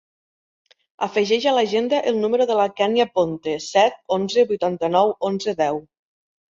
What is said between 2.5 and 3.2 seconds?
de la Kènia